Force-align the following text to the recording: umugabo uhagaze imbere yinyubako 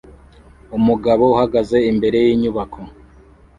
umugabo 0.77 1.23
uhagaze 1.33 1.77
imbere 1.91 2.17
yinyubako 2.25 2.79